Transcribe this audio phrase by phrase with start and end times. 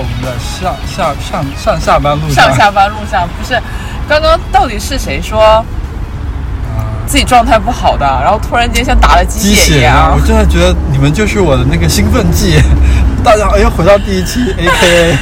[0.00, 2.46] 我们的上下上上下班路上。
[2.46, 3.60] 上下班路上不是，
[4.08, 9.82] 刚刚到底是谁说啊，自己状态不好的，然后突然间像打了鸡鸡血一！
[9.82, 10.26] 样我？
[10.26, 12.58] 真的觉得你们就是我的那个兴奋剂。
[13.22, 15.18] 大家好，又回到第一期 A K A，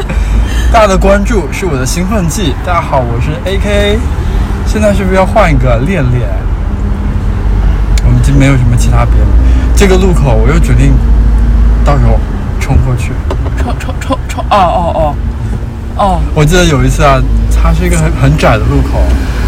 [0.72, 2.54] 大家的关注是我的兴奋剂。
[2.64, 3.98] 大家好，我是 A K A，
[4.66, 6.26] 现在是不是要换一个练练？
[8.06, 9.26] 我们已经没有什么其他别的。
[9.76, 10.94] 这个路口我又决定
[11.84, 12.18] 到时候
[12.72, 13.12] 冲过去。
[13.58, 14.44] 冲冲冲冲！
[14.50, 15.14] 哦哦哦
[15.94, 17.20] 哦，我记得有一次啊，
[17.62, 18.98] 它是一个很很窄的路口，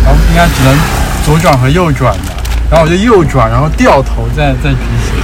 [0.04, 0.76] 然后应该只能
[1.24, 2.32] 左转和右转的，
[2.70, 5.14] 然后我就右转，然后掉头再再直行，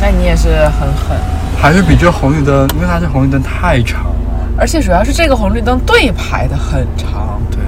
[0.00, 0.48] 那你也是
[0.80, 1.16] 很狠，
[1.60, 4.10] 还是比这红绿灯，因为它这红绿灯太长了。
[4.58, 7.40] 而且主要是这个红绿灯对排的很长。
[7.50, 7.58] 对，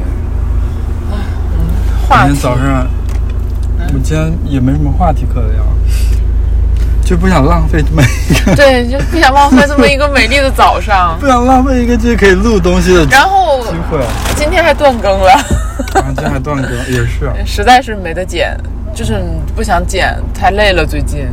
[2.08, 2.86] 话题今天早上
[3.94, 5.62] 我今天也没什么话题可聊，
[7.04, 11.16] 就不想浪费这么一个，对，就不想浪费这么一个美丽的早上。
[11.20, 13.60] 不想浪费一个这可以录东西的机然后
[13.90, 13.98] 会。
[14.36, 17.34] 今天还断更了，啊今天还断更， 也是啊。
[17.44, 18.56] 实在是没得剪，
[18.94, 19.22] 就是
[19.54, 21.26] 不想剪，太累了最近。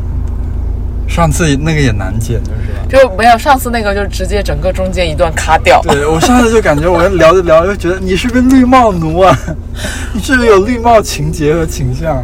[1.07, 3.09] 上次那个也难剪，就是吧。
[3.09, 5.81] 就没有上次那个，就直接整个中间一段卡掉。
[5.83, 9.37] 对我上次就感觉我聊着聊着就觉得你是不是绿帽奴啊？
[10.13, 12.23] 你是不是有绿帽情节和倾向？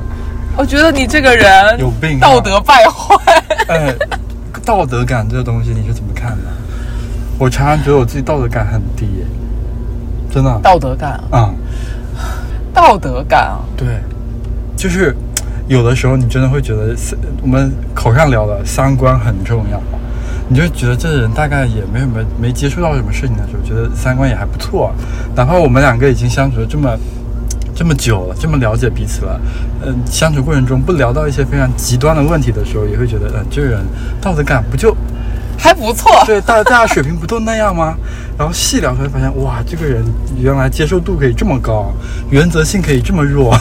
[0.57, 3.15] 我觉得你这个人有病啊道德败坏。
[3.69, 3.95] 哎，
[4.65, 6.43] 道德感这个东西你是怎么看的？
[7.37, 9.07] 我常常觉得我自己道德感很低，
[10.33, 10.59] 真的。
[10.63, 11.53] 道德感，啊、
[12.73, 13.99] 道德感啊，对，
[14.75, 15.15] 就是
[15.67, 19.79] 有的时候你真的会觉得三，我们口上聊的三观很重要，
[20.49, 24.91] 你就觉得这人大概也没什么没接触到什么事情的时候，觉得三观也还不错，
[25.35, 26.97] 哪怕我们两个已经相处了这么。
[27.77, 29.39] 这么久了，这么了解彼此了，
[29.85, 33.85] 嗯、相处过程中不聊到一些非常极端的问题的时候，也会觉得，嗯、这个人
[34.19, 34.97] 道德感不就
[35.59, 36.11] 还不错。
[36.25, 37.95] 对，大大家水平不都那样吗？
[38.35, 40.03] 然后细聊才会发现，哇，这个人
[40.41, 41.93] 原来接受度可以这么高，
[42.31, 43.55] 原则性可以这么弱。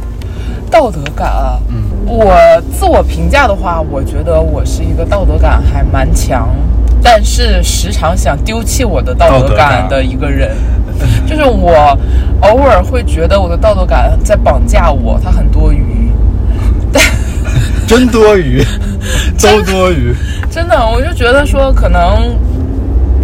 [0.70, 2.36] 道德感啊，嗯，我
[2.78, 6.46] 自我评价的话，我觉得我是一个道德感还蛮强，
[7.02, 10.54] 但是时常想丢弃我的道德感的一个人。
[11.26, 11.98] 就是我
[12.42, 15.84] 偶尔会觉得我的道德感在绑架我，它很多余。
[17.86, 18.64] 真多余，
[19.40, 20.12] 都多余。
[20.50, 22.36] 真的，我就觉得说，可能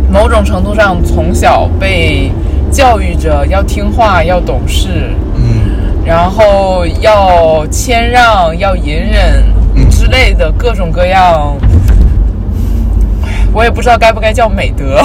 [0.09, 2.31] 某种程度上从小被
[2.71, 9.43] 教育着要听话、要懂事，嗯，然后要谦让、要隐忍
[9.75, 11.57] 嗯之类的各种各样，
[13.25, 15.03] 哎我也不知道该不该叫美德。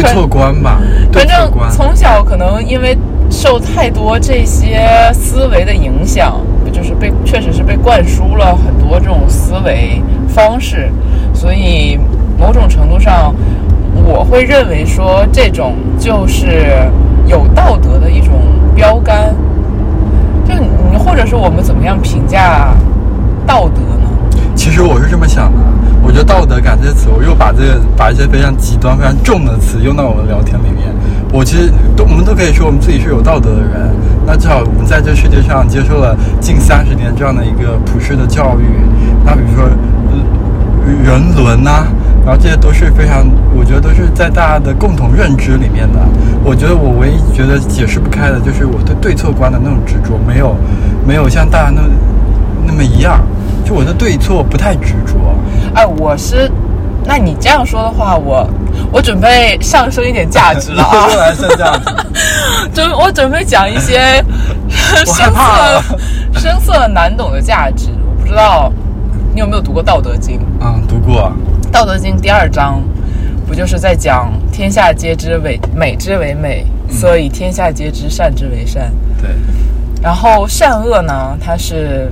[0.00, 0.80] 对错观吧，
[1.12, 1.52] 对反正。
[1.70, 2.96] 从小可能因为
[3.30, 4.80] 受太多这些
[5.12, 6.40] 思维的影响，
[6.72, 10.90] 就是被确实是被灌输了很多这种思维方式，
[11.32, 11.98] 所以
[12.38, 13.34] 某种程度上，
[14.04, 16.90] 我会认为说这种就是
[17.26, 18.34] 有道德的一种
[18.74, 19.34] 标杆。
[20.46, 22.74] 就你或者是我们怎么样评价
[23.46, 24.40] 道德呢？
[24.54, 25.58] 其实我是这么想的，
[26.14, 30.94] 我觉得道德感这个词，我又把这个把一些非常极端、非常重的词用到我们聊天里面。
[31.32, 33.90] 我其实都我们都可以说我们自己是有道德的人，
[34.24, 38.64] 那至少我们在这世界上接受了近三十年这样的一个普世的教育。
[39.26, 39.68] 那比如说，
[41.02, 41.84] 人伦呐、
[42.24, 45.98] 然后这些都是非常，我觉得都是在大家的共同认知里面的。
[46.44, 50.54] 我觉得我唯一觉得解释不开的就是我对对错观的那种执着，没有
[51.04, 51.82] 没有像大家那
[52.68, 53.20] 那么一样。
[53.64, 55.14] 就我的对错不太执着，
[55.74, 56.50] 哎，我是，
[57.04, 58.48] 那你这样说的话，我
[58.92, 61.08] 我准备上升一点价值了啊。
[61.10, 61.90] 又来升价值。
[62.74, 64.22] 准我准备讲一些
[65.06, 67.88] 我深色、深色难懂的价值。
[68.06, 68.70] 我不知道
[69.32, 70.38] 你有没有读过《道德经》？
[70.60, 71.32] 嗯，读过。
[71.70, 72.80] 《道德经》第二章
[73.46, 78.92] 不就是在讲“天下皆知为美之为美，所以天下皆知善之为善”。
[79.20, 79.30] 对，
[80.02, 82.10] 然后善恶呢，它是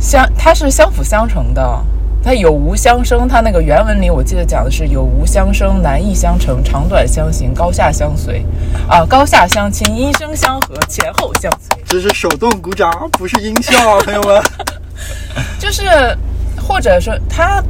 [0.00, 1.84] 相，它是相辅相成的。
[2.22, 8.44] 它有无相生，它那个原文里我记得讲的是有无相生，难易相成，长短相形，高下相随，
[8.86, 11.78] 啊，高下相亲，音声相和，前后相随。
[11.86, 14.42] 这是手动鼓掌，不是音效啊，朋友们。
[15.58, 15.84] 就是，
[16.60, 17.64] 或者说他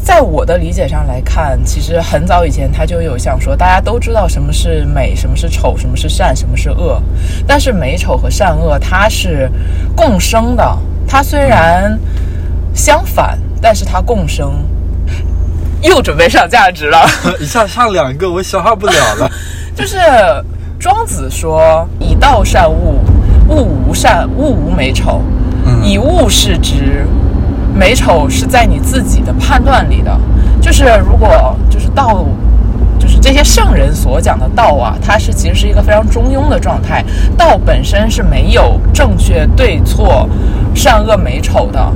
[0.00, 7.02] 在我的理解上来看，其实很早以前他就有想说，大家都知道什么是美，什么是丑，什么是善，什么是恶，
[7.44, 9.50] 但是美丑和善恶它是
[9.96, 11.98] 共生的，它虽然
[12.74, 14.52] 相反，但是它共生。
[15.82, 17.06] 又准备上价值了。
[17.38, 19.30] 一下上两个，我消化不了了。
[19.76, 19.98] 就是
[20.80, 23.00] 庄子说：“以道善物，
[23.48, 25.22] 物无善，物无美丑。
[25.66, 27.06] 嗯以物视之，
[27.74, 30.18] 美丑是在你自己的判断里的。
[30.60, 32.24] 就是如果就是道，
[32.98, 37.04] 就是这些圣人所讲的道啊，它是其实是一个非常中庸的状态。
[37.36, 40.28] 道本身是没有正确对错、
[40.74, 41.92] 善恶美丑的。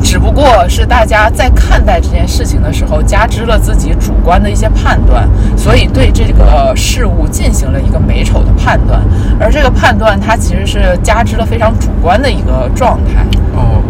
[0.00, 9.02] 只不过是大家在看待这件事情的时候，加之了自己主观的一些判断，所以对这个事物进行了一个美丑的判断，
[9.40, 13.26] 而这个判断它其实是加之了非常主观的一个状态。
[13.56, 13.82] 哦，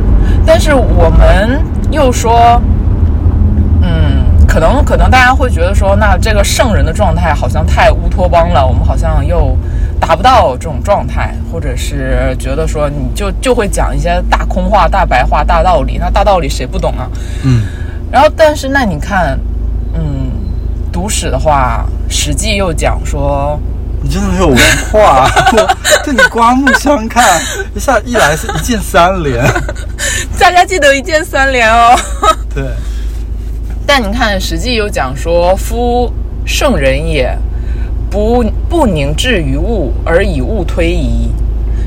[0.47, 1.61] 但是我们
[1.91, 2.78] 又说，嗯，
[4.59, 9.57] 可能可能大家会觉得说，那这个圣人的状态好像太乌托邦了，我们好像又。
[10.01, 17.11] 达不到这种状态，或者是觉得说你就就会讲一些大空话、大白话、大道理，那大道理谁不懂啊？
[17.43, 17.63] 嗯。
[18.13, 19.37] 然后，但是那你看，
[19.93, 20.31] 嗯，
[20.93, 23.59] 读史的话，《史记》又讲说，
[24.01, 24.57] 你真的很有文
[24.93, 25.29] 化，
[26.05, 27.43] 对你刮目相看，
[27.75, 29.45] 一下一来是一键三连。
[30.39, 31.99] 大家记得一键三连哦。
[32.55, 32.65] 对。
[33.91, 36.13] 但你看，《史记》又讲说，夫
[36.45, 37.35] 圣人也。
[38.11, 41.29] 不不凝滞于物，而以物推移，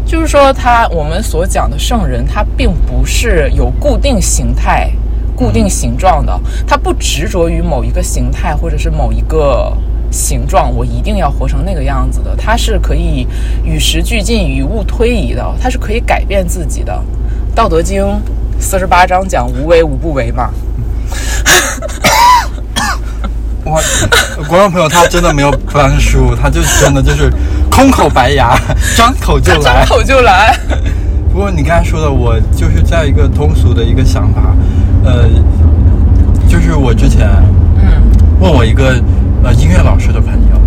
[0.06, 4.92] 就是说，他我们所讲的圣人，他并不是有固定形态、
[5.36, 9.76] 固定形状的，他不执着于某一个形态或者是某一个
[10.12, 13.28] 形状，我一定要活成那个样子的，他是可以
[13.64, 16.94] 与时俱进、与物推移的，他是可以改变自己的。
[17.56, 18.04] 《道德经》
[18.60, 20.52] 四十八章讲无为无不为嘛。
[23.66, 23.80] 哇，
[24.48, 27.30] 观众朋友，他真的没有翻书，他就真的就是
[27.70, 28.58] 空口白牙，
[28.98, 30.58] 张口就来，张口就来。
[31.32, 34.54] 不过你刚才说的，我就是在一个通俗的一个想法，
[35.06, 35.30] 呃，
[36.50, 37.30] 就是我之前
[37.78, 38.02] 嗯
[38.40, 39.00] 问我一个
[39.44, 40.60] 呃音乐老师的朋友，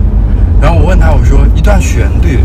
[0.62, 2.38] 然后我问他，我说一段旋律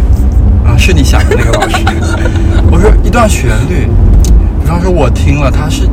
[0.65, 1.77] 啊，是你想的那个老师，
[2.71, 3.87] 我说一段旋律，
[4.61, 5.87] 比方说我听了，他是。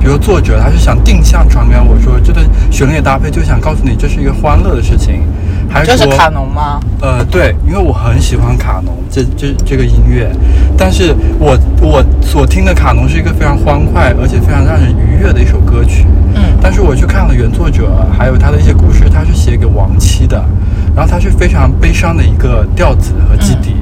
[0.00, 5.22] 比如作者他是想定向传给我说，这个旋律搭配就想告诉你这是一个欢乐的事情，
[5.68, 6.80] 还是说这是卡农吗？
[7.02, 10.30] 呃，对，因为我很喜欢卡农这这这个音乐，
[10.76, 20.42] 但是我我所听的卡农是一个非常欢快而且非常让人愉悦的一首歌曲，嗯，但是我去看了原作者还有他的一些故事，他是写给亡妻的，
[20.96, 23.76] 然后他是非常悲伤的一个调子和基底。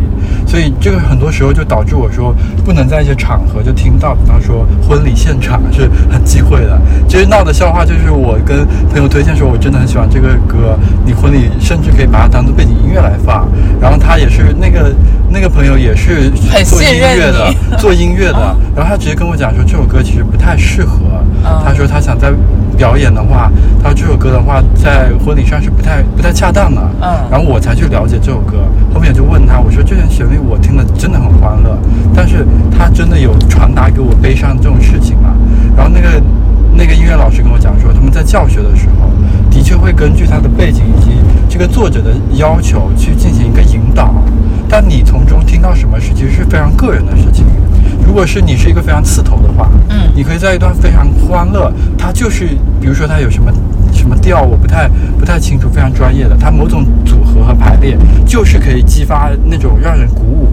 [0.49, 2.35] 所以这个很多时候就导致我说
[2.65, 6.81] 不能在一些场合就听到，比方说婚礼现场是很忌讳的。
[7.07, 13.47] 其实闹的笑话就是我跟朋友推荐说，我真的很喜欢这个歌，你婚礼甚至可以把它当做背景音乐来放。
[13.81, 14.93] 然后他也是那个
[15.31, 16.31] 那个朋友也是
[16.65, 18.57] 做音乐的，做音乐的。
[18.75, 20.99] 然后他直接跟我讲说这首歌其实不太适合。
[21.65, 22.33] 他说他想在
[22.77, 23.51] 表演的话，
[23.83, 26.81] 他说这首歌的话在婚礼上是不太不太恰当的。
[27.03, 27.29] 嗯。
[27.31, 28.57] 然后我才去了解这首歌，
[28.99, 30.41] 后面就问他，我说这段旋律。
[30.41, 31.79] 我听了真的很欢乐，
[32.13, 32.45] 但是
[32.77, 35.37] 他真的有传达给我悲伤这种事情吗？
[35.77, 36.21] 然后那个
[36.75, 39.09] 那个音乐老师跟我讲说，他们在教学的时候，
[39.53, 41.13] 的确会根据他的背景以及
[41.49, 44.13] 这个作者的要求去进行一个引导，
[44.69, 47.47] 但你从中听到什么，其实是非常个人的事情。
[48.05, 52.47] 如果是你是一个非常刺头的话，嗯，你可以在一段非常欢乐，它就是
[52.81, 53.53] 比如说它有什么
[53.93, 57.68] 什么调，我不太不太清楚，非常专业的，它某种组合和排列
[58.39, 60.47] 就是可以激发那种让人鼓舞。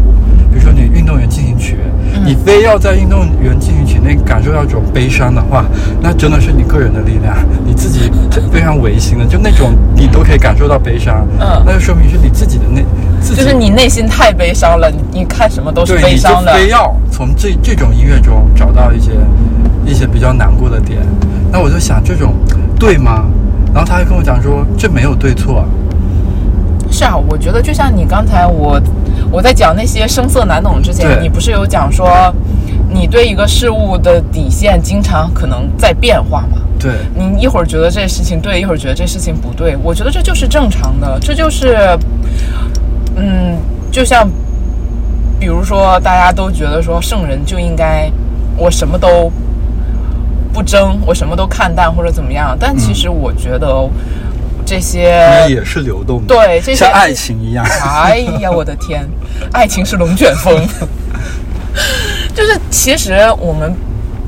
[0.52, 1.78] 比如说你运动员进行曲，
[2.26, 5.64] 你非要在运动员进行曲内感受到一种悲伤的话，
[6.02, 8.12] 那真的是你个人的力量，你自己
[8.52, 12.84] 非常违心的，就那种你都可以感受到悲伤，嗯，那就说明是你自己的内，
[13.22, 17.52] 就是你内心太悲伤了，你看什么都是悲伤的，非要从这。
[17.52, 19.12] 这这种音乐中找到一些
[19.86, 21.02] 一些比较难过的点，
[21.52, 22.34] 那我就想这种
[22.80, 23.26] 对吗？
[23.72, 25.64] 然后他还跟我讲说这没有对错。
[26.96, 28.82] 是啊，我觉得就像你刚才我
[29.30, 32.34] 我在讲那些生涩难懂之前，你不是有讲说
[32.90, 36.60] 你对一个事物的底线经常可能在变化吗？
[36.80, 42.00] 对，你一会儿觉得这事情对，一会儿觉得这事情不对，我觉得这就是正常的，这就是
[43.18, 43.58] 嗯，
[43.92, 44.28] 就像。
[45.38, 48.10] 比如说，大家都觉得说圣人就应该
[48.58, 49.30] 我什么都
[50.54, 52.56] 不争，我什么都看淡或者怎么样。
[52.58, 53.68] 但其实我觉得
[54.66, 57.64] 这些也是流动的，对，像爱情一样。
[58.04, 59.08] 哎呀，我的天，
[59.52, 60.68] 爱情是龙卷风。
[62.34, 63.74] 就是其实我们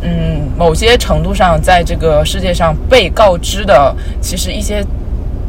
[0.01, 4.86] 嗯，某些程度上在这个世界上被告知的，其实一些。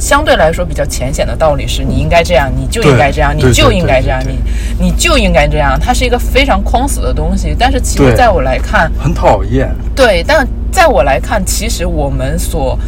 [0.00, 4.38] 相对来说比较浅显的道理是，你应该这样，你就应该这样，你就应该这样，你
[4.78, 5.76] 你就应该这样。
[5.76, 9.75] 它是一个非常框死的东西，但是其实在我来看，很讨厌。
[9.97, 12.78] 对，但在我来看，其实我们所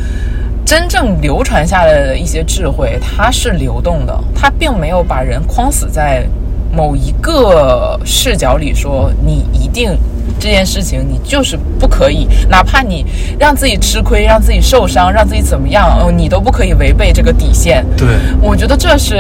[0.65, 6.25] 真正流传下来的一些智慧，它是流动的，它并没有把人框死在
[6.73, 9.99] 某一个视角里说，你一定
[10.39, 13.05] 这件事情你就是不可以，哪怕你
[13.39, 17.85] 让自己吃亏、让自己受伤、让自己怎么样，哦，你都不可以违背这个底线。
[17.97, 18.07] 对，
[18.41, 19.19] 我觉得这是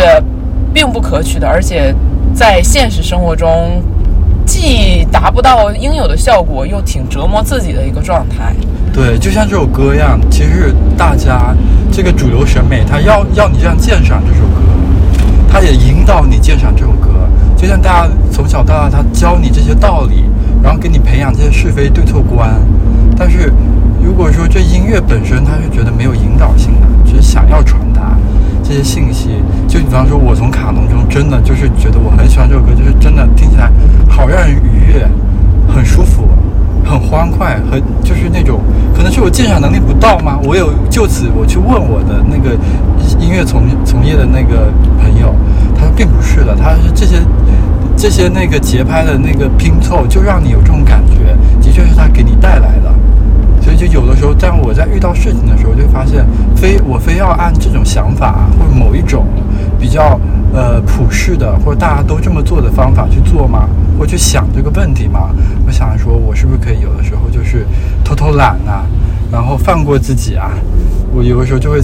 [0.73, 1.93] 并不可取的，而且
[2.33, 3.83] 在现实生活中，
[4.51, 8.53] 既达不到应有的效果，又挺折磨自己的一个状态。
[8.93, 11.55] 对，就像这首歌一样，其实大家
[11.93, 14.61] 这个主流审美，他要要你这样鉴赏这首歌，
[15.49, 17.11] 他也引导你鉴赏这首歌。
[17.57, 20.25] 就像大家从小到大，他教你这些道理，
[20.61, 22.61] 然后给你培养这些是非对错观。
[23.17, 23.53] 但是
[24.03, 28.19] 如果说这音乐本身，他是觉得没有引导性的，只是想要传达
[28.71, 29.31] 这些信息。
[29.67, 33.69] 就比方说，我从卡农中真的就是觉得我很喜欢这首歌，就是真的听起来
[34.09, 35.09] 好让人愉悦，
[35.67, 36.29] 很舒服。
[36.85, 38.61] 很欢快，很就是那种，
[38.97, 40.39] 可能是我鉴赏能力不到吗？
[40.43, 42.57] 我有就此我去问我的那个
[43.21, 45.33] 音乐从从业的那个朋友，
[45.77, 47.17] 他说并不是的，他是这些
[47.97, 52.93] 这些那个节拍的那个拼凑，就让你有这种感觉，的确是他给你带来的。
[53.87, 59.27] 就有的时候，但我在遇到事情的时候，就发现非我非要按这种想法或者某一种
[59.79, 60.19] 比较
[60.53, 63.69] 呃普世的或者大家都这么做的方法去做吗？
[63.99, 65.31] 或去想这个问题吗？
[65.67, 67.67] 我想说，我是不是可以有的时候就是
[68.05, 68.83] 偷偷懒呐，
[69.31, 70.51] 然后放过自己啊？
[71.13, 71.81] 我有的时候就会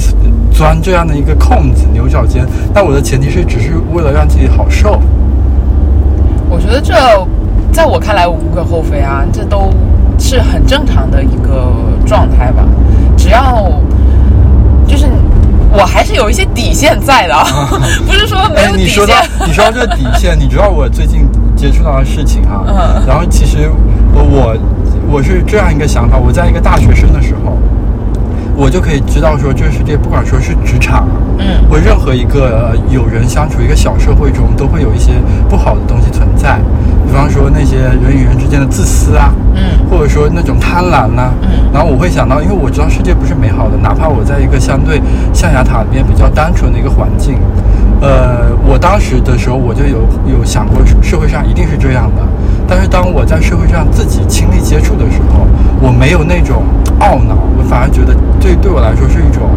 [0.51, 2.47] 钻这样的一个空子、牛角尖。
[2.73, 5.01] 但我的前提是，只是为了让自己好受。
[6.49, 6.95] 我觉得这
[7.73, 9.71] 在我看来无可厚非啊，这都
[10.19, 11.73] 是很正常的一个
[12.07, 12.65] 状态吧。
[13.17, 13.71] 只要
[14.87, 15.07] 就是
[15.73, 17.35] 我还是有一些底线在的，
[18.07, 18.87] 不是说没有底线。
[18.87, 19.15] 你说到
[19.47, 22.65] 你说到这底线，你知道我最近接触到的事情啊。
[22.67, 23.07] 嗯。
[23.07, 23.71] 然后其实
[24.13, 24.57] 我
[25.11, 27.59] 我是这样一个想法，我在一个大学生的时候。
[28.57, 31.07] 我就可以知道说，这个世界不管说是职场，
[31.39, 35.13] 嗯，或任何一个有人相处一个小社会中，都会有一些
[35.49, 36.59] 不好的东西存在。
[37.07, 41.71] 比方说那些人与人之间的自私啊，嗯，或者说那种贪婪呐，嗯。
[41.73, 45.01] 然后我会想到，因为我知道世界不是美好的，哪怕我在一个相对
[45.35, 47.39] 象牙塔里面比较单纯的一个环境，
[48.01, 52.23] 呃，我当时的时候我就有有想过，社会上一定是这样的。
[52.69, 55.47] 但是当我在社会上自己亲历接触的时候，
[55.81, 56.65] 我没有那种
[57.01, 59.49] 懊恼，我反而觉得这对我来说是一种，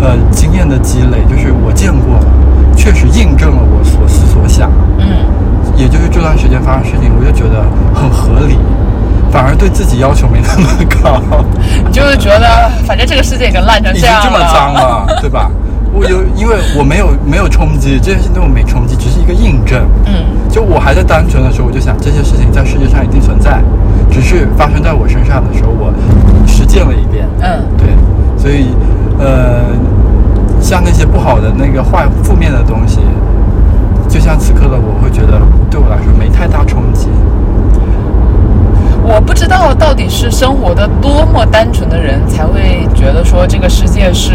[0.00, 2.26] 呃，经验的积累，就是我见过了，
[2.76, 4.70] 确实印证了我所思所想。
[4.98, 5.24] 嗯，
[5.74, 8.58] 也就是这段时间发生事情，我就觉得很合理，
[9.32, 10.68] 反而对自己要求没那么
[11.02, 11.20] 高。
[11.86, 15.50] 你就是觉得，反正这个世界已经烂成这样了，已经这么脏了，对吧？
[15.92, 19.82] 我有，因为我没有没有冲击，这件事情对我没冲击，只是一个印证。
[20.06, 23.60] 嗯，就我还在单纯的时候，我就想这些事情在世界上一定存在，
[24.10, 25.92] 只是发生在我身上的时候，我
[26.46, 27.26] 实践了一遍。
[27.40, 27.88] 嗯，对，
[28.38, 28.68] 所以，
[29.18, 29.64] 呃，
[30.60, 33.00] 像那些不好的那个坏负面的东西，
[34.08, 37.08] 就像此刻的我会觉得对我来说没太大冲击。
[39.02, 44.34] 我不知道到底是生活的多么单纯的人才会觉得说这个世界是。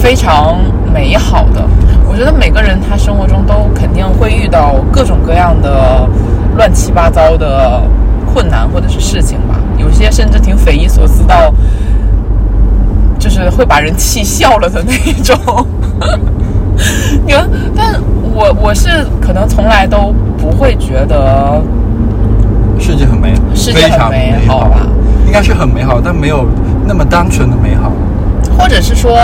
[0.00, 0.58] 非常
[0.94, 1.62] 美好的，
[2.08, 6.08] 我觉得每个人他生活中都肯定会遇到各种各样的
[6.56, 7.82] 乱七八糟的
[8.32, 11.52] 困难或者是事情吧，有些甚至挺匪夷所思到，
[13.18, 15.36] 就是会把人气笑了的那一种。
[17.26, 18.00] 你看，但
[18.32, 21.60] 我我是可能从来都不会觉得
[22.78, 24.86] 世界很美，世界很美好吧？
[25.26, 26.46] 应该是很美好，但没有
[26.86, 27.92] 那么单纯的美好，
[28.56, 29.18] 或者是说。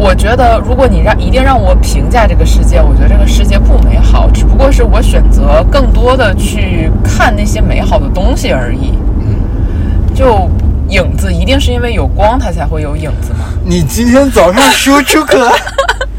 [0.00, 8.94] 我觉得，如果你让一定让我评价这个世界，我觉得这个世界不美好，只不过是我选择更多的去看那些美好的东西而已。
[9.20, 10.48] 嗯，就
[10.88, 13.44] 影子一定是因为有光，它才会有影子吗？
[13.62, 15.52] 你今天早上说出可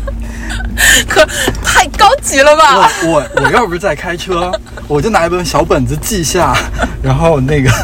[1.09, 1.25] 可
[1.63, 2.87] 太高级了吧？
[3.03, 4.51] 我我我要不是在开车，
[4.87, 6.55] 我就拿一本小本子记下，
[7.01, 7.71] 然后那个。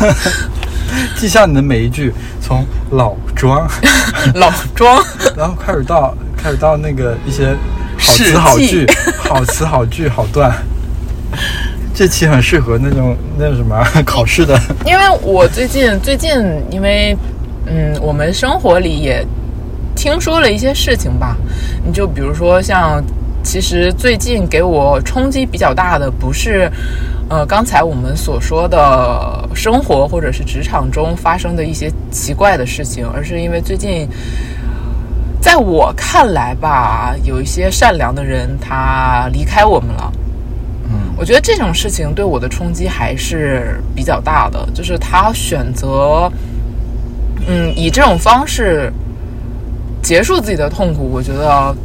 [1.18, 2.14] 记下你的每一句，
[2.48, 3.68] 从老庄，
[4.36, 5.04] 老庄，
[5.36, 7.54] 然后开始到开始到那个一些
[7.98, 8.88] 好词好句，
[9.20, 10.50] 好词好句好段。
[11.94, 14.58] 这期很适合那种那什么 考试的。
[14.86, 16.32] 因为我最近最近，
[16.72, 17.18] 因为
[17.66, 19.26] 嗯，我们生活里也
[19.94, 21.36] 听说了一些事情吧。
[21.86, 23.04] 你就比如说像，
[23.44, 26.72] 其实最近给我冲击比较大的不是。
[27.30, 34.08] 呃，刚才我们所说的生活或者是职场中发生的一些奇怪的事情，而是因为最近，
[35.42, 40.14] 在我看来吧，有一些善良的人他离开我们了。
[40.86, 46.32] 嗯，我觉得这种事情对我的冲击还是比较大的，就是他选择，
[47.46, 48.90] 嗯，以这种方式
[50.02, 51.76] 结束自己的痛苦，我觉得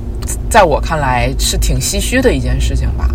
[0.49, 3.11] 在我看来是挺唏嘘的一件事情吧。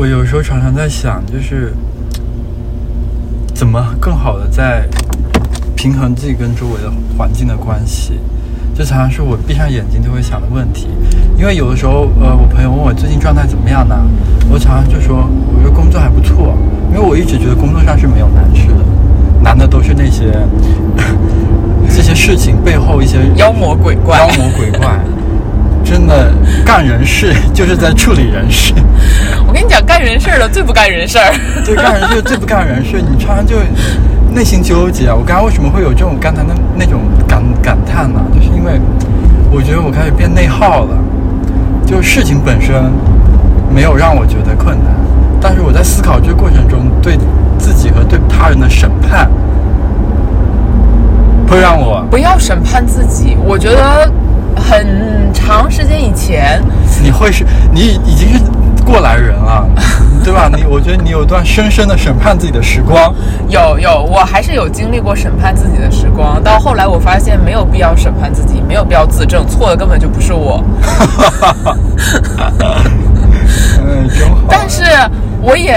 [0.00, 1.74] 嗯，我有时候常常在想，就是
[3.54, 4.88] 怎么更好的在
[5.76, 8.18] 平衡自己跟周围的环境的关系，
[8.74, 10.88] 这常常是我闭上眼睛就会想的问题。
[11.36, 13.94] 因为有的时候，呃，我朋友问我最近状态怎么样呢？
[14.48, 16.56] 我常常就说，我说工作还不错，
[16.88, 18.84] 因为我一直觉得工作上是没有难事的，
[19.42, 20.32] 难的都是那些
[21.88, 24.98] 这些事情背后一些妖魔鬼怪，妖魔鬼怪。
[25.82, 26.32] 真的
[26.64, 28.72] 干人事就是在处理人事。
[29.50, 31.34] 我跟你讲，干人事的最不干人事儿。
[31.66, 33.02] 对，干人事最不干人事。
[33.02, 33.56] 你常常就
[34.32, 35.14] 内心纠结啊。
[35.18, 38.20] 我刚刚为什么会有这种刚才那那种感感叹呢？
[38.32, 38.80] 就是因为
[39.50, 40.96] 我觉得我开始变内耗了。
[41.84, 42.92] 就事情本身
[43.74, 44.94] 没有让我觉得困难，
[45.40, 47.18] 但是我在思考这个过程中对
[47.58, 49.28] 自己和对他人的审判，
[51.48, 53.36] 会让我不要审判自己。
[53.44, 54.08] 我觉得。
[54.56, 56.60] 很长时间以前，
[57.02, 58.40] 你会是，你已经是
[60.30, 60.48] 对吧？
[60.54, 63.12] 你我觉得你有段深深的审判自己的时光。
[63.48, 66.40] 有有，我还是有经历过审判自己的时光。
[66.40, 70.62] 到后来我发现没有必要审判自己，没有必要自证，错的根本就不是我。
[73.84, 74.36] 嗯， 真好。
[74.48, 74.84] 但是
[75.42, 75.76] 我也，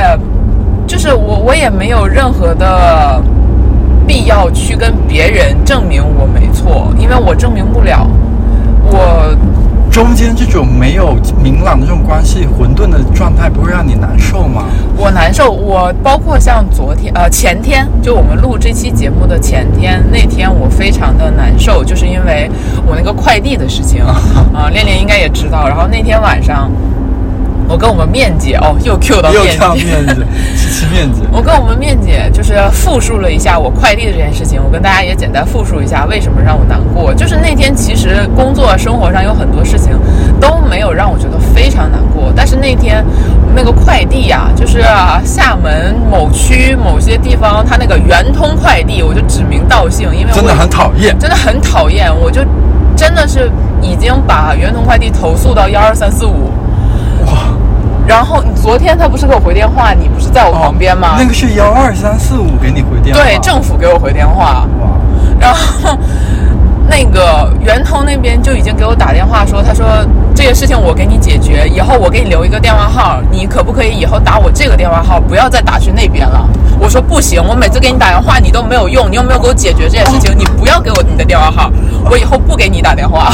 [0.86, 3.20] 就是我我也没有任何的
[4.06, 8.08] 必要去跟别人证明我没错，因为我证明不了。
[8.86, 9.36] 我
[9.94, 14.66] 中间这种没有明朗的这种关系，混沌的状态，不会让你难受吗？
[14.98, 15.52] 我难受。
[15.52, 22.50] 我包括像昨天，呃，前天，就我们录这期节目的前天，那天我非常的难受，就是因为
[22.88, 24.02] 我那个快递的事情
[24.52, 25.68] 啊，恋恋应该也知道。
[25.68, 26.72] 然后那天晚上。
[27.74, 30.24] 我跟我们面姐哦，又 Q 到面姐，面子，
[30.56, 31.24] 吃面子。
[31.32, 37.12] 我跟我们面姐就是复述了一下我快递的这件事情，我跟大家也简单复述一下为什么让我难过。
[37.16, 40.00] 就是那天其实工作生活上有很多事情
[40.40, 43.04] 都没有让我觉得非常难过，但是那天
[43.56, 44.84] 那个快递呀，就是
[45.26, 52.42] 厦门某区某些地方，它那个圆通快递，我就指名道姓，因为真的很讨厌，真的很讨厌，我就
[52.96, 56.52] 真的是已经把圆通快递投诉到幺二三四五。
[58.04, 58.08] 哇！
[58.08, 61.16] 然后你昨天他不是给我回电话，你不是在我旁边吗？
[61.18, 63.24] 那个是幺二三四五给你回电话。
[63.24, 64.68] 对，政府给我回电话。
[64.82, 64.90] 哇！
[65.40, 65.98] 然后
[66.88, 69.86] 那个圆通那边就已经给我打电话说，他说
[70.36, 76.48] 这个事情我给你解决，以后我给你留一个电话号，你可不可以以后打我这个电话号，不要再打去那边了？
[76.80, 81.72] 我说不行，我每次给你打电话你都没有用，你又没有给我解决这件事情，你不要给我你的电话号，
[82.10, 83.34] 我以后不给你打电话。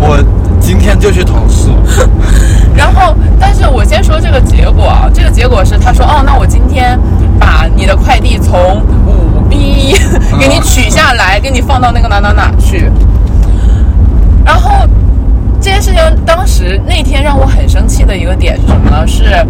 [0.00, 0.18] 我。
[0.60, 1.70] 今天就去投诉，
[2.78, 6.96] 然后，但是我先说这个结果啊，这个结果是他说，哦，那我今天
[7.36, 9.96] 把你的快递从五 B
[10.38, 12.90] 给你取下来，给你放到那个哪哪哪去。
[14.44, 14.86] 然后
[15.60, 19.04] 这件事情当时那天让我很生气的一个点是什么呢？
[19.04, 19.44] 是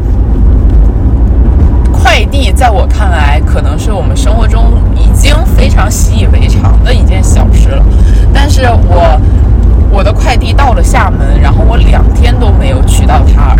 [1.92, 7.84] 快递在我看来可能是我们生活中已经非常习以为常的一件小事了，
[8.32, 8.80] 但是我。
[8.90, 9.20] 我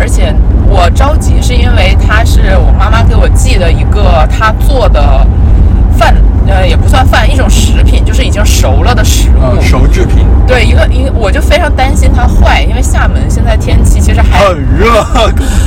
[0.09, 0.33] 且
[0.67, 5.25] 我着急是因为它是我妈妈给我寄的一个她做的
[5.97, 6.15] 饭，
[6.47, 10.25] 呃，也不算饭，一种食品，就是已经熟了的食物，熟制品。
[10.47, 15.05] 对，一个一，我就非常担心它坏，因为厦门现在天气其实还很热。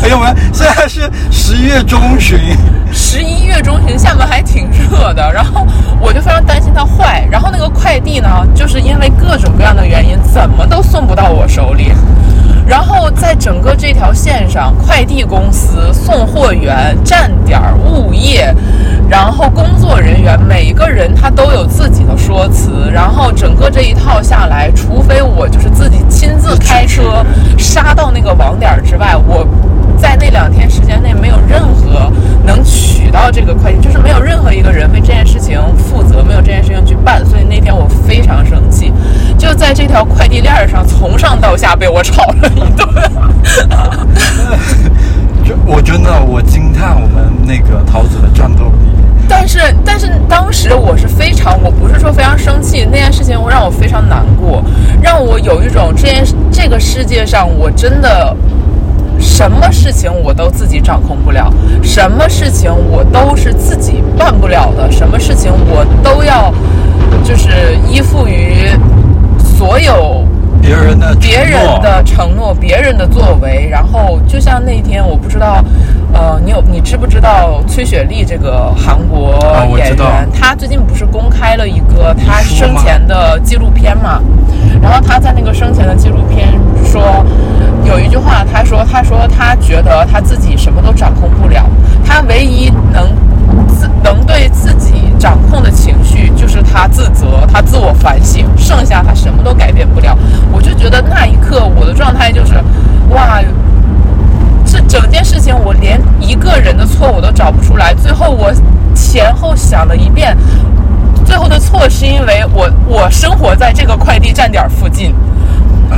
[0.02, 2.38] 哎呀妈，现在是十一月中旬。
[2.94, 5.66] 十一月中旬，厦门还挺热的，然后
[5.98, 7.26] 我就非常担心它坏。
[7.30, 11.92] 然后那个快递呢，就是因为各种各样的原因，怎么都送不到我手里。
[12.66, 18.54] 然后在整个这条线上，快递公司、送货员、站点、物业，
[19.08, 22.90] 然后工作人员，每一个人他都有自己的说辞。
[22.92, 27.24] 然后整个这一套下来，除非我就是自己亲自开车
[27.58, 29.46] 杀到那个网点之外，我。
[29.98, 32.10] 在那两天时间内，没有任何
[32.44, 38.92] 能取到这个快递，就是没有任何一个人为这件事情负责，没有这件事情去办，所以那天我非常生气，
[39.38, 42.88] 就在这条快递链上，从上到下被我吵了一顿。
[45.44, 48.88] 就我真的，我惊叹我们那个桃子的战斗力。
[49.28, 54.62] 但是，但是当时我是非常，我不是说非常生气，那件事情让我非常难过，
[55.02, 58.36] 让我有一种这件这个世界上我真的。
[59.18, 61.48] 什么事情我都自己掌控不了，
[61.80, 66.52] 什么事情我都是自己办不了的，什么事情我都要
[67.22, 67.48] 就是
[67.88, 68.68] 依附于
[69.38, 70.26] 所有
[70.62, 75.62] 别人的别人承诺的承诺、别人的作为，然后就像那天，我不知道，
[76.14, 79.36] 呃，你有你知不知道崔雪莉这个韩国
[79.76, 80.28] 演员？
[80.32, 84.20] 她最近不是公开了一个她生前的纪录片嘛？
[84.80, 86.48] 然后她在那个生前的纪录片
[86.84, 87.26] 说，
[87.84, 91.68] 有一句话，她说，她说她觉得她自己什么都掌控不了，
[92.06, 93.08] 她唯一能
[93.68, 100.16] 自能对自己掌控的情绪就是他自责，他自我反省，剩下他什么都改变不了。
[100.50, 102.54] 我就觉得那一刻我的状态就是，
[103.10, 103.40] 哇，
[104.64, 108.52] 这整件事情我连一个人的错我都找不出来，最后我
[108.94, 110.36] 前后想了一遍，
[111.24, 115.14] 最后的错是因为我我生活在这个快递站点附近，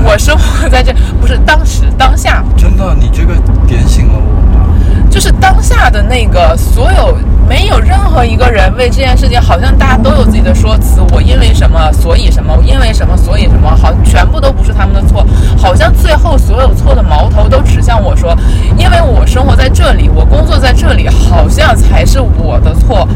[0.05, 3.35] 我生活在这不是当时当下真的，你这个
[3.67, 4.67] 点醒了我啊。
[5.11, 7.17] 就是当下的那个所有，
[7.49, 11.01] 没有任何一个人为这件事情，好像大家都有自己的说辞。
[11.13, 13.75] 我因为什么，所以什么；我因为什么，所以什么。
[13.77, 15.27] 好，全部都不是他们的错。
[15.57, 18.37] 好像最后所有错的矛头都指向我说，
[18.77, 23.07] 因为我生活在这里，我工作在这里，好像才是我的错。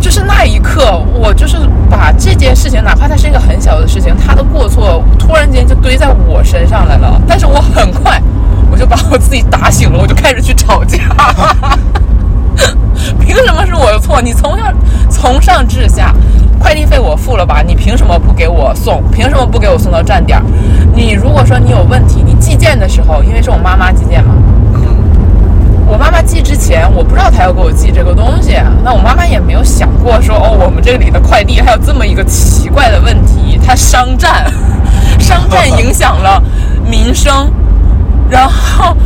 [0.00, 1.56] 就是那一刻，我就是
[1.88, 7.20] 把这件事情，哪怕它是一个很小的事情，他的过错突然间就堆在我身上来了。
[7.26, 8.20] 但是我很快，
[8.70, 10.98] 我就把我自己打醒了，我就开始去吵架。
[13.20, 14.20] 凭什么是我的错？
[14.20, 14.72] 你从上
[15.10, 16.14] 从上至下，
[16.58, 17.62] 快递费我付了吧？
[17.66, 19.02] 你凭什么不给我送？
[19.10, 20.40] 凭什么不给我送到站点？
[20.94, 24.34] 你如果说你有问题，你寄件的时候，因为是我妈妈寄件嘛，
[25.86, 34.52] 我妈妈寄之前，我不知道她要给我寄这个东西，那我妈妈也没有想过说，哦，我们这里的快递还有这么一个奇怪的问题，它商战，
[35.18, 36.42] 商战影响了
[36.88, 37.50] 民生，
[38.28, 38.96] 然后。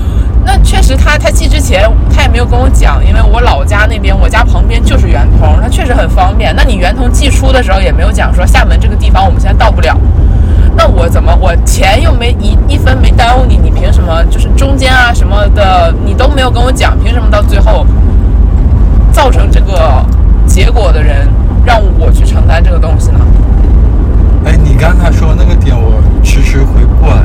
[0.47, 6.55] 那确实他，他寄之前他也没有跟我讲，因为我老家那边，我家旁边就是圆通，他确实很方便。
[6.55, 9.99] 那你圆通寄出的时候也没有讲说厦门这个地方我们现在到不了，
[10.77, 17.85] 那我怎么我钱又没一一分没耽误你，你凭什么就是中间啊什么的你都没有跟我讲，凭什么到最后
[19.11, 20.05] 造成这个
[20.47, 21.29] 结果的人
[21.65, 23.19] 让我去承担这个东西呢？
[24.45, 27.21] 哎，你刚才说那个点，我迟迟回不过来，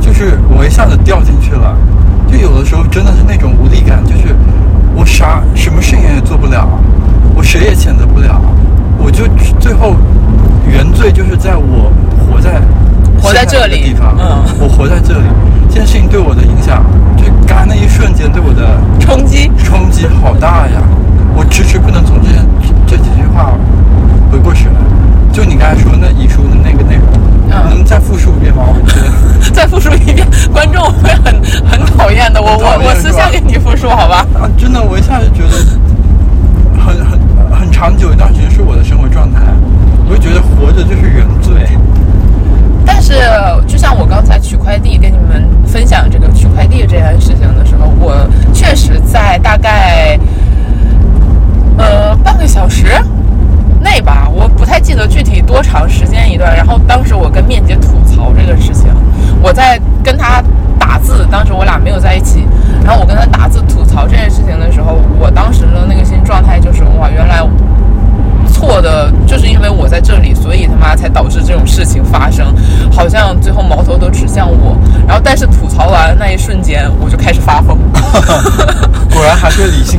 [0.00, 1.76] 就是我一下子掉进去了，
[2.30, 4.34] 就有的时候真的是那种无力感，就是
[4.94, 6.68] 我啥什么事情也做不了，
[7.34, 8.40] 我谁也谴责不了，
[8.98, 9.26] 我就
[9.60, 9.94] 最后
[10.70, 12.60] 原罪就是在我活在
[13.20, 15.26] 活在这里地方，嗯我活在这里，
[15.68, 16.84] 这件事情对我的影响，
[17.16, 19.50] 就刚才那一瞬间对我的冲击。
[19.64, 20.82] 冲击好大呀！
[21.34, 22.28] 我迟迟不能从这
[22.86, 23.52] 这几句话
[24.30, 24.80] 回过神来。
[25.32, 27.04] 就你刚才说那遗书的那个内容，
[27.50, 28.64] 嗯能再复述一遍吗？
[28.68, 31.34] 我觉得 再复述一遍，观众会很
[31.68, 32.05] 很讨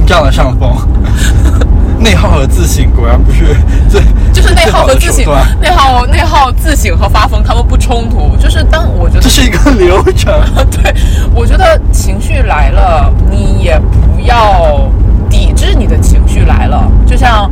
[0.07, 0.73] 占了上风，
[1.99, 3.57] 内耗和自省果然不是
[3.89, 5.25] 最就是内耗和自省
[5.59, 8.37] 内耗、内耗、自省和发疯，他们不冲突。
[8.37, 10.33] 就是当我觉得这是一个流程。
[10.71, 10.95] 对，
[11.35, 14.89] 我觉得情绪来了，你也不要
[15.29, 16.89] 抵制你的情绪来了。
[17.05, 17.51] 就像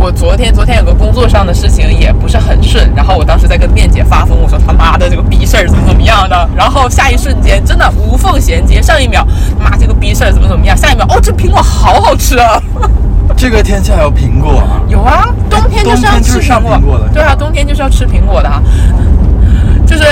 [0.00, 9.22] 我昨天，昨天有个工作上的事情也不是很顺，然后我当时在跟面姐发疯，我说他妈的这个逼事儿怎么怎么样的，然后下一瞬间真的无缝衔接，上一秒
[9.62, 12.58] 妈这个逼事儿怎么怎么样，下一秒哦这苹果好好吃啊。
[13.36, 18.62] 这个天气还有苹果啊，有啊，冬天就是要吃苹果苹果的对啊，冬天就是要吃苹果的啊。
[19.86, 20.04] 就是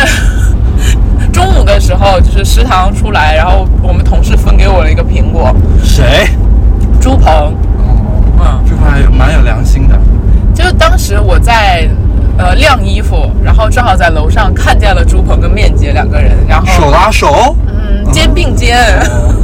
[1.33, 5.51] 中午的时候，就是食堂出来，然后我们同事分给我了一个苹果，
[5.83, 6.29] 谁？
[7.01, 7.55] 朱鹏，哦，
[8.41, 9.99] 嗯，这还有蛮有良心的。
[10.55, 11.89] 就是当时我在
[12.37, 18.77] 呃晾衣服，然后正好在楼上看见了朱鹏跟面姐两个人，然后手拉手，嗯肩并肩，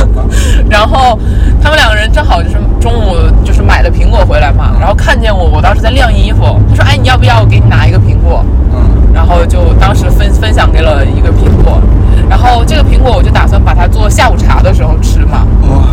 [0.69, 1.19] 然后
[1.63, 8.45] 他们两个人正好就是中午就是买了苹果回来嘛，然后看见我，我当时在晾衣服，他说哎你要不要我给你拿一个苹果？
[8.73, 11.81] 嗯，然后就当时分分享给了一个苹果，
[12.29, 15.84] 然后这个苹果我就打算把它做下午茶的时候吃嘛，哇，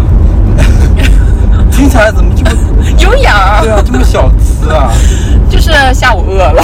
[1.82, 2.52] 听起来怎么这么
[3.00, 4.92] 有氧，对啊，这么小资啊？
[5.50, 6.64] 就是下午饿了，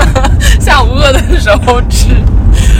[0.58, 2.16] 下午饿的时候吃。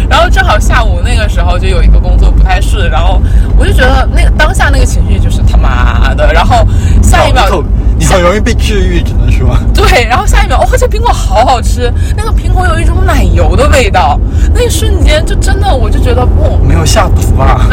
[0.08, 3.20] 然后正好下午那个时候就有一个工作不太顺，然后
[3.58, 6.66] 我就觉得那个当下那个情绪就是他妈的，然后
[7.02, 7.62] 下一秒
[7.98, 9.54] 你很容易被治愈，只能说。
[9.74, 14.18] 对，然后下一秒，哦、这苹果好好吃，那个苹果有一种奶油的味道，
[14.54, 17.66] 那一瞬间就真的我就觉得不，没有下毒吧？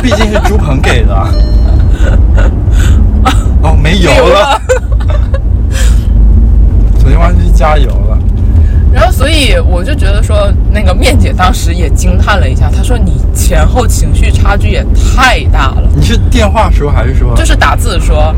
[0.00, 1.26] 毕竟是猪棚给的。
[3.62, 4.60] 哦，没油了，
[6.98, 8.18] 昨天忘记加油了。
[8.92, 14.84] 然后，所以我就觉得说，那个面姐当时也惊叹了一下，她说：“你前后情绪差距也
[15.16, 15.88] 太大了。
[15.96, 17.34] 你是电话说还是”说？
[17.34, 18.34] 就是打字说，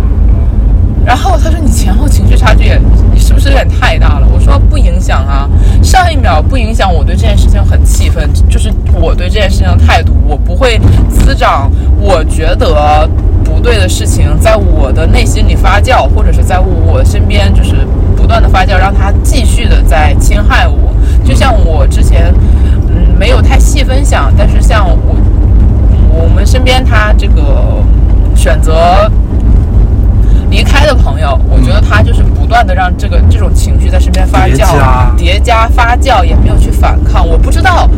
[1.05, 2.81] 然后他说：“你前后情绪差距也，
[3.17, 5.49] 是不是有点太大了？”我说：“不影响啊，
[5.83, 13.09] 上一秒不影响我对这件事情很气愤，就是我对这件事情的态度，我不会滋长我觉得
[13.45, 17.87] 不对的事情在我的内心里发酵，或者是在我身边就是
[18.17, 20.95] 不断的发酵，让它继续的在侵害我。
[21.23, 22.33] 就像我之前，
[22.88, 25.17] 嗯，没有太细分享，但是像我
[26.12, 27.83] 我们身边他这个
[28.35, 29.11] 选择
[30.75, 37.27] 开的朋友，我觉得他就是不断的让这个这种情绪在身边发叠酵加、叠加、发酵，也没有去反抗。
[37.27, 37.89] 我不知道，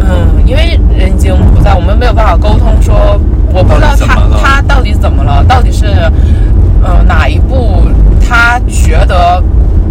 [0.00, 3.20] 嗯，因为人已经不在，我们没有办法沟通说，
[3.52, 5.86] 我不知道他他到底怎么了，到底是
[6.82, 7.82] 呃哪一步
[8.26, 9.42] 他觉得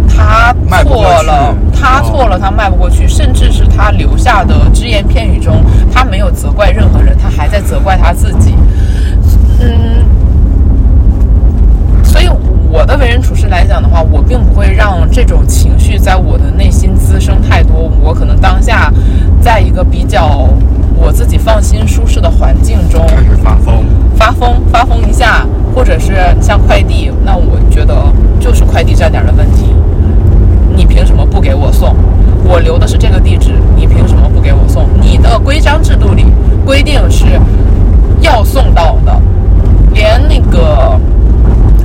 [0.08, 0.52] 他
[0.82, 8.52] 错了，他哦错了，他迈不过去，甚至是他留下的只言片语中，他没有责怪任何人，他还在责怪他自己。
[9.60, 10.01] 嗯，
[12.72, 17.92] 我的为人处事来讲的话，我并不会让这种情绪在我的内心滋生太多。
[18.00, 18.90] 我可能当下
[19.42, 20.48] 在一个比较
[20.96, 23.84] 我自己放心、舒适的环境中开始发疯。
[24.16, 27.94] 发疯，发疯一下，或者是像快递，那我觉得
[28.40, 29.74] 就是快递站点的问题。
[30.74, 31.94] 你凭什么不给我送？
[32.42, 34.88] 我留的是这个地址，你凭什么不给我送？
[34.98, 36.24] 你的规章制度里
[36.64, 37.26] 规定是
[38.22, 39.20] 要送到的，
[39.92, 40.98] 连那个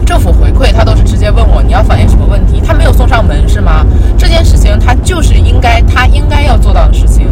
[0.08, 3.86] 政府回馈他都是直接问我你要反映什么问题，他没有送上门是吗？
[4.18, 7.28] 这件事情他就是应该他应该要做到的事情，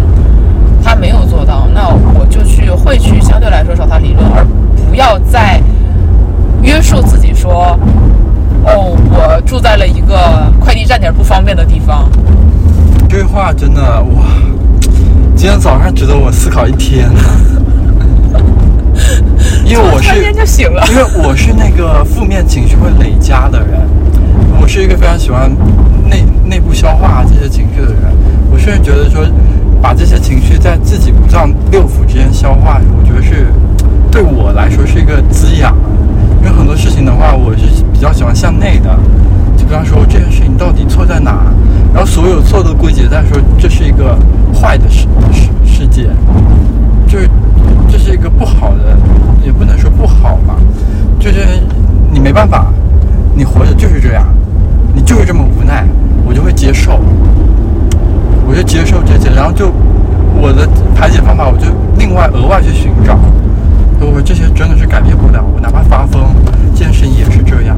[0.84, 1.88] 他没有做到，那
[2.20, 4.46] 我就去会去相对来说找他理论，而
[4.90, 5.62] 不要再
[6.62, 7.80] 约束自己说，
[8.66, 12.10] 哦，我住在了一个快递站点不方便的地方。
[13.08, 14.26] 这话真的哇，
[15.34, 17.22] 今天早上值得我思考一天呢。
[19.76, 20.16] 因为我是。
[20.90, 23.82] 因为我是那个负面情绪会累加的人，
[24.62, 25.52] 我是一个非常喜欢
[26.08, 28.02] 内内部消化这些情绪的人。
[28.50, 29.26] 我甚至觉得说，
[29.82, 33.48] 把这些情绪在自己五脏六腑之间消化，我觉得是
[34.10, 35.76] 对我来说是一个滋养。
[36.42, 38.98] 因为很多事情的话，我是比较喜欢向内的。
[39.58, 41.52] 就比方说这件事情到底错在哪，
[41.94, 44.18] 然后所有错都归结在说这是一个
[44.54, 46.08] 坏的世世世界，
[47.08, 47.30] 就是
[47.90, 48.96] 这是一个不好的，
[49.46, 50.56] 也不能说不好吧，
[51.20, 51.46] 就是
[52.12, 52.66] 你没办法，
[53.36, 54.26] 你活着就是这样，
[54.92, 55.86] 你就是这么无奈，
[56.26, 57.00] 我就会接受，
[58.48, 59.72] 我就接受这些，然后就
[60.42, 61.68] 我的排解方法，我就
[62.00, 63.20] 另外额外去寻找，
[64.02, 66.24] 我这些真的是改变不了，我哪怕发疯，
[66.74, 67.78] 健身也是这样。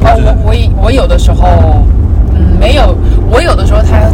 [0.00, 1.84] 哦，觉得我我我有的时候，
[2.32, 2.96] 嗯，没有，
[3.28, 4.08] 我有的时候他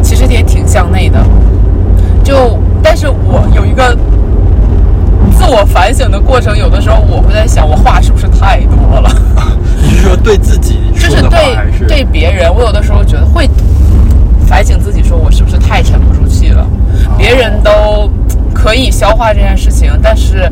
[0.00, 1.18] 其实也挺向内的，
[2.22, 3.96] 就但是我有一个
[5.44, 9.10] 自我反省的过程，有的时候我会在想，我话是不是太多了？
[9.84, 13.46] 你是说对自己就是说的话，对还是对别人，我有的时候觉得会
[14.46, 16.66] 反省自己，说我是不是太沉不住气了？
[17.18, 18.10] 别人都
[18.54, 20.50] 可以消化这件事情，但是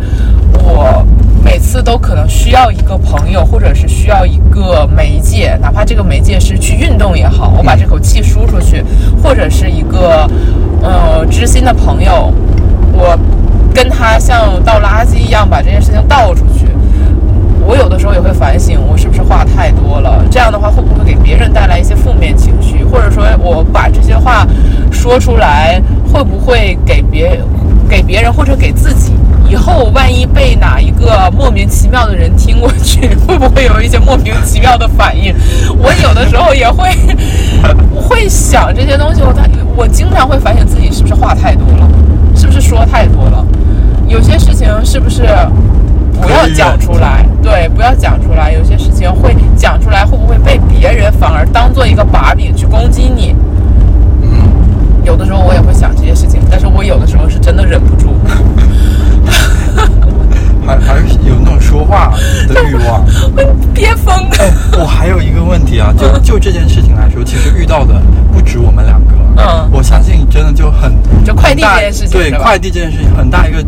[0.62, 1.02] 我
[1.42, 8.84] 每次都可能需要一个朋友，或者是需要一个媒介，哪怕这个媒介是去运动也好，我把这口气输出去，
[9.22, 10.28] 或者是一个
[10.82, 12.30] 呃知心的朋友，
[12.92, 13.18] 我
[13.74, 16.66] 跟他像倒垃圾一样把这件事情倒出去。
[17.64, 20.24] 我有的时候也会反省，我是不是话太多了？
[20.30, 22.84] 这样的话会不会给别人带来一些负面情绪？
[22.84, 24.46] 或者说我把这些话
[24.90, 25.80] 说出来，
[26.12, 27.40] 会不会给别
[27.92, 29.12] 给别人或者给自己？
[29.46, 35.34] 以后万一被哪一个莫名其妙的人听过去，会不会有一些莫名其妙的反应？
[35.76, 36.88] 我有的时候也会
[37.94, 39.42] 会想这些东西，我他
[39.76, 41.86] 我经常会反省自己是不是话太多了，
[42.34, 43.44] 是不是说太多了？
[44.08, 45.28] 有些事情是不是
[46.18, 47.26] 不要讲出来？
[47.42, 48.52] 对，不要讲出来。
[48.52, 53.36] 有些事情会讲出来，会不会被别人反而当做一个把柄去攻击你？
[55.02, 58.14] 嗯，有的时候我也会想这些事情，但是我有的时候是真的忍不住。
[60.64, 62.12] 还还是有那种说话
[62.48, 63.04] 的欲望。
[63.74, 64.14] 憋疯。
[64.78, 68.00] 我还有一个问题啊，就就这件事情来说，其实遇到的
[68.32, 69.12] 不止我们两个。
[69.34, 70.92] 嗯我相信真的就很
[71.24, 73.64] 就快递这件事情对快递这件事情，很大一个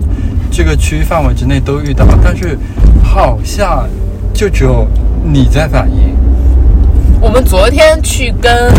[0.51, 2.59] 这个区域范围之内都遇到，但是
[3.03, 3.88] 好像
[4.35, 4.87] 就只有
[5.25, 6.14] 你在反应。
[7.25, 8.71] 我们昨天去跟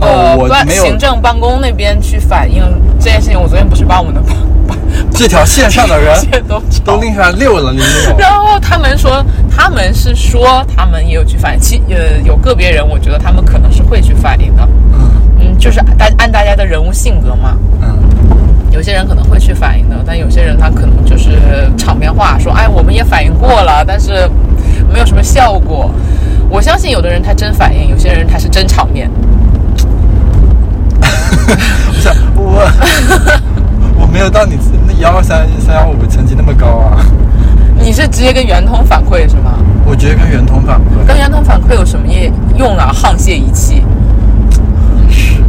[0.00, 2.62] 我们的行政办公那边去反映
[3.00, 4.20] 这件事情，我昨天不是把我们的
[4.68, 4.76] 把
[5.10, 8.16] 这条线上的人 都都拎出来溜了溜溜。
[8.16, 15.10] 然后他们说，他们是说他们也有去反映，其呃有个别人，我觉得他们可能是会去反映的，嗯。
[15.40, 17.98] 嗯，就是大按大家的人物性格嘛，嗯，
[18.70, 21.32] 有些人可能会去反映的，但有些人他可能就是
[21.76, 24.30] 场面话，说哎我们也反映过了，但是
[24.92, 25.90] 没有什么效果。
[26.54, 29.10] 我相信有的人他真反应，有些人他是真场面。
[31.84, 32.70] 不是我，
[33.98, 37.04] 我没有到你那幺二三三幺五成绩那么高啊。
[37.76, 39.54] 你是直接跟圆通反馈是吗？
[39.84, 42.92] 我直接跟圆通反馈跟圆通反馈有什么业用啊？
[42.94, 43.82] 沆瀣一气。
[45.10, 45.42] 是，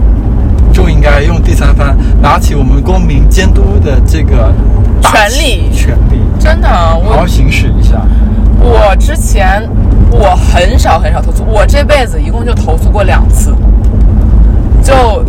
[0.73, 4.51] 就应该用第三方拿起我们公民监督的这个
[5.03, 8.01] 权利权利，真的，好好行使一下。
[8.59, 9.69] 我之前
[10.11, 13.55] 我很少很少投诉，我这辈子一共就投诉过两次，
[14.81, 15.23] 就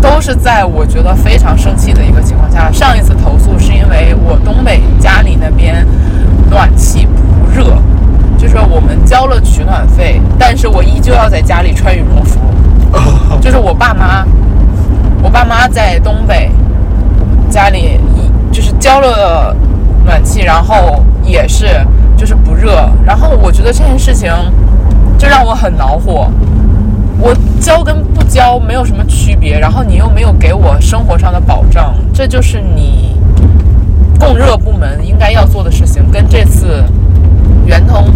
[0.00, 2.70] 都是在我觉得非常生气的一个情况下。
[2.70, 5.86] 上一次投诉是因为我东北家里那边
[6.50, 7.78] 暖气不热，
[8.36, 12.40] 就是我们交了取暖费，但是我依旧要在家里穿羽绒服。
[13.40, 14.24] 就是我爸妈，
[15.22, 16.50] 我爸妈在东北
[17.50, 17.98] 家里
[18.52, 19.54] 就是交了
[20.04, 21.66] 暖气，然后也是
[22.64, 24.32] 热，然后我觉得这件事情
[25.18, 26.30] 就让我很恼火。
[27.20, 33.16] 我交跟不交没有什么区别，然后你又没有给我生活上的保障，这就是你
[34.18, 36.82] 供热部门应该要做的事情，跟这次
[37.66, 38.06] 圆通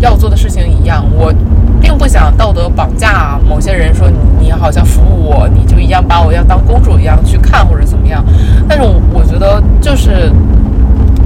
[0.00, 1.04] 要做的事情一样。
[1.14, 1.32] 我
[1.80, 8.24] 并不想道德绑架某些人，说你好像服务我，你就一样把我要当公主一样去看或者怎么样。
[8.68, 10.32] 但是我觉得就是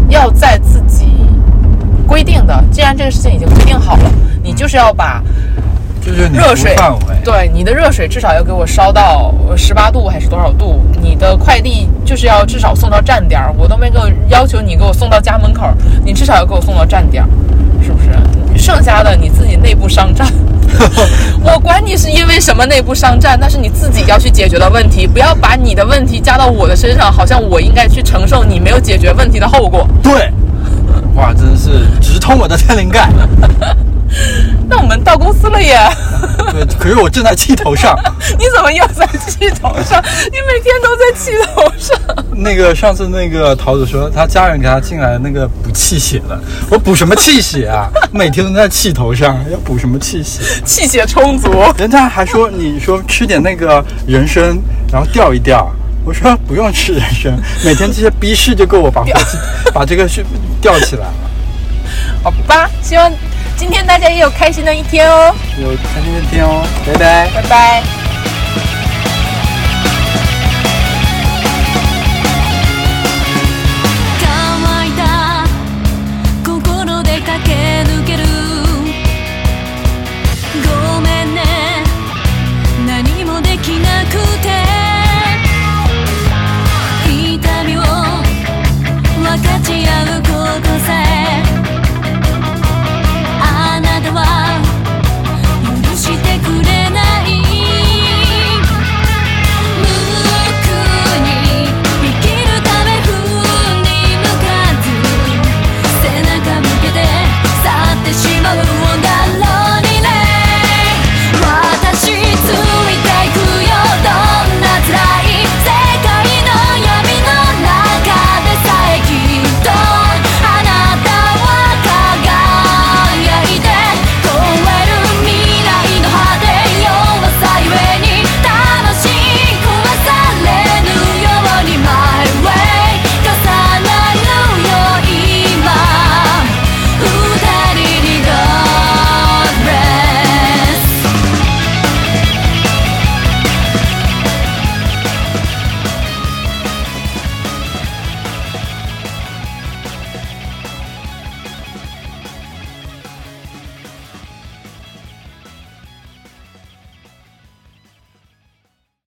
[0.08, 1.06] 要在自己
[2.06, 4.10] 规定的，既然这个事情已经规定好了，
[4.42, 5.22] 你就是要把
[6.00, 10.80] 就是热水范围，对你的热水至少要给我烧到十八度还是多少度？
[11.02, 15.68] 你的快递就是要至少送到站点儿，我都没给我要求你给我送到家门口，
[16.04, 17.28] 你至少要给我送到站点儿，
[17.82, 18.08] 是不是？
[18.56, 20.26] 剩下的你自己内部商战，
[21.44, 29.86] 我管你是因为什么内部商战，那是你自己要去解决的问题，不要把你的问题加到我的身上，好像我应该去承受你没有解决问题的后果。
[30.02, 30.32] 对，
[31.16, 33.08] 哇，真的是直通我的天灵盖。
[34.68, 35.76] 那我们到公司了耶。
[36.52, 37.96] 对，可是我正在气头上。
[38.38, 40.02] 你怎么又在气头上？
[40.30, 41.98] 你每天都在气头上。
[42.36, 46.38] 那个上次那个桃子说，他家人给他进来那个补气血的，
[46.70, 47.88] 我补什么气血啊？
[48.12, 50.42] 每天都在气头上，要补什么气血？
[50.64, 51.50] 气血充足。
[51.78, 54.56] 人家还说你说吃点那个人参，
[54.92, 55.70] 然后吊一吊。
[56.06, 59.36] 我说不用吃人参，每天这些逼事就够我把火气
[59.74, 60.24] 把这个是
[60.62, 61.14] 吊起来了。
[62.22, 63.12] 好吧，希望
[63.56, 67.28] 今天大家也有开心的一天哦，有开心的一天哦，拜拜。
[67.34, 68.05] 拜拜。